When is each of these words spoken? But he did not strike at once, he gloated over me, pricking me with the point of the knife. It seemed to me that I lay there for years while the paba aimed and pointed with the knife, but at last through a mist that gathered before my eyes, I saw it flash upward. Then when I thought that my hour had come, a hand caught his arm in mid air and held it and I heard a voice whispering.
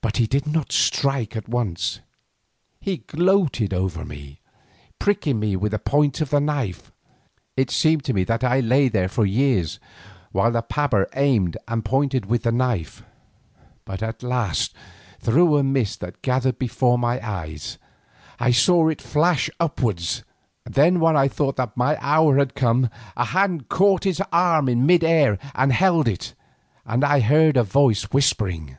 But 0.00 0.18
he 0.18 0.26
did 0.26 0.46
not 0.46 0.70
strike 0.70 1.34
at 1.34 1.48
once, 1.48 2.00
he 2.78 2.98
gloated 2.98 3.72
over 3.72 4.04
me, 4.04 4.38
pricking 4.98 5.40
me 5.40 5.56
with 5.56 5.72
the 5.72 5.78
point 5.78 6.20
of 6.20 6.28
the 6.28 6.40
knife. 6.40 6.92
It 7.56 7.70
seemed 7.70 8.04
to 8.04 8.12
me 8.12 8.22
that 8.24 8.44
I 8.44 8.60
lay 8.60 8.88
there 8.88 9.08
for 9.08 9.24
years 9.24 9.80
while 10.30 10.52
the 10.52 10.60
paba 10.62 11.06
aimed 11.14 11.56
and 11.66 11.86
pointed 11.86 12.26
with 12.26 12.42
the 12.42 12.52
knife, 12.52 13.02
but 13.86 14.02
at 14.02 14.22
last 14.22 14.74
through 15.20 15.56
a 15.56 15.62
mist 15.62 16.00
that 16.00 16.20
gathered 16.22 16.58
before 16.58 16.98
my 16.98 17.24
eyes, 17.26 17.78
I 18.38 18.50
saw 18.50 18.88
it 18.88 19.00
flash 19.00 19.48
upward. 19.58 20.02
Then 20.66 21.00
when 21.00 21.16
I 21.16 21.28
thought 21.28 21.56
that 21.56 21.78
my 21.78 21.96
hour 21.98 22.36
had 22.36 22.54
come, 22.54 22.90
a 23.16 23.24
hand 23.26 23.70
caught 23.70 24.04
his 24.04 24.20
arm 24.30 24.68
in 24.68 24.84
mid 24.84 25.02
air 25.02 25.38
and 25.54 25.72
held 25.72 26.06
it 26.08 26.34
and 26.84 27.04
I 27.04 27.20
heard 27.20 27.56
a 27.56 27.64
voice 27.64 28.02
whispering. 28.12 28.76